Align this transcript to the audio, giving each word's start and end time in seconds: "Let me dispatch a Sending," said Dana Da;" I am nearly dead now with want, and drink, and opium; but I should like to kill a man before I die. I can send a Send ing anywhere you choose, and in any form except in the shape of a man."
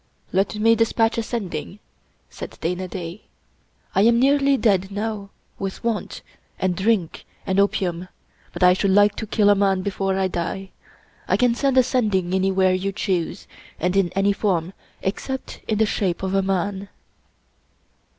"Let 0.33 0.55
me 0.55 0.73
dispatch 0.73 1.19
a 1.19 1.21
Sending," 1.21 1.77
said 2.27 2.57
Dana 2.59 2.87
Da;" 2.87 3.19
I 3.95 4.01
am 4.01 4.19
nearly 4.19 4.57
dead 4.57 4.89
now 4.89 5.29
with 5.59 5.83
want, 5.83 6.23
and 6.57 6.75
drink, 6.75 7.23
and 7.45 7.59
opium; 7.59 8.07
but 8.51 8.63
I 8.63 8.73
should 8.73 8.89
like 8.89 9.15
to 9.17 9.27
kill 9.27 9.51
a 9.51 9.53
man 9.53 9.83
before 9.83 10.17
I 10.17 10.27
die. 10.27 10.71
I 11.27 11.37
can 11.37 11.53
send 11.53 11.77
a 11.77 11.83
Send 11.83 12.15
ing 12.15 12.33
anywhere 12.33 12.73
you 12.73 12.91
choose, 12.91 13.45
and 13.79 13.95
in 13.95 14.09
any 14.13 14.33
form 14.33 14.73
except 15.03 15.61
in 15.67 15.77
the 15.77 15.85
shape 15.85 16.23
of 16.23 16.33
a 16.33 16.41
man." 16.41 16.89